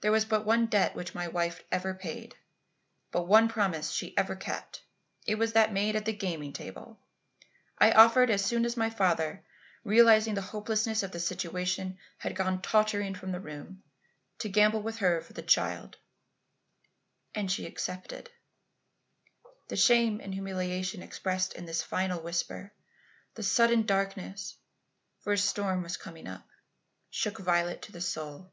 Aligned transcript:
There 0.00 0.12
was 0.12 0.24
but 0.24 0.46
one 0.46 0.66
debt 0.66 0.94
which 0.94 1.12
my 1.12 1.26
wife 1.26 1.60
ever 1.72 1.92
paid, 1.92 2.36
but 3.10 3.26
one 3.26 3.48
promise 3.48 3.90
she 3.90 4.16
ever 4.16 4.36
kept. 4.36 4.82
It 5.26 5.34
was 5.34 5.54
that 5.54 5.72
made 5.72 5.96
at 5.96 6.04
the 6.04 6.12
gaming 6.12 6.52
table. 6.52 7.00
I 7.80 7.90
offered, 7.90 8.30
as 8.30 8.44
soon 8.44 8.64
as 8.64 8.76
my 8.76 8.90
father, 8.90 9.42
realizing 9.82 10.34
the 10.34 10.40
hopelessness 10.40 11.02
of 11.02 11.10
the 11.10 11.18
situation, 11.18 11.98
had 12.18 12.36
gone 12.36 12.62
tottering 12.62 13.16
from 13.16 13.32
the 13.32 13.40
room, 13.40 13.82
to 14.38 14.48
gamble 14.48 14.82
with 14.82 14.98
her 14.98 15.20
for 15.20 15.32
the 15.32 15.42
child. 15.42 15.96
"And 17.34 17.50
she 17.50 17.66
accepted." 17.66 18.30
The 19.66 19.74
shame 19.74 20.20
and 20.20 20.32
humiliation 20.32 21.02
expressed 21.02 21.54
in 21.54 21.64
this 21.66 21.82
final 21.82 22.20
whisper; 22.20 22.72
the 23.34 23.42
sudden 23.42 23.84
darkness 23.84 24.54
for 25.22 25.32
a 25.32 25.36
storm 25.38 25.82
was 25.82 25.96
coming 25.96 26.28
up 26.28 26.46
shook 27.10 27.38
Violet 27.38 27.82
to 27.82 27.90
the 27.92 28.00
soul. 28.00 28.52